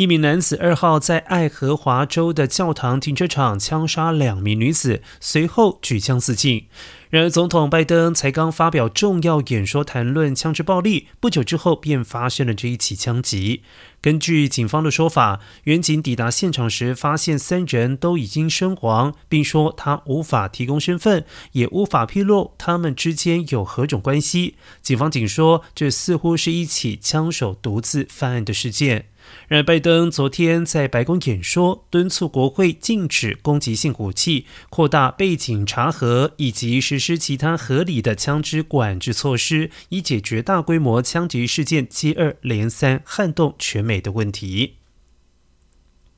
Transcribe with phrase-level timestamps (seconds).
[0.00, 6.68] 一名男子二号在爱荷华州的教堂停车场枪杀两名女子，随后举枪自尽。
[7.10, 13.60] 然而，总统拜登才刚发表重要演说谈论枪支暴力，不久之后便发生了这一起枪击。
[14.00, 24.54] 根据警方的说法，远警抵达现场时发现三人都已经身亡，并说他无法提供身份，也无法披露他们之间有何种关系。
[24.80, 29.09] 警方仅说，这似乎是一起枪手独自犯案的事件。
[29.48, 44.79] 然而，拜登昨天在白宫演说，敦促国会禁止攻击性武器、扩大背景查核以及实施其他合理的枪支管制措施，以解决大规模枪击事件接二连三撼动全美的问题。